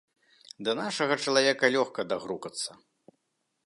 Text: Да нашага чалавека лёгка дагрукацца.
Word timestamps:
Да 0.67 0.71
нашага 0.81 1.15
чалавека 1.27 1.71
лёгка 1.77 2.01
дагрукацца. 2.15 2.71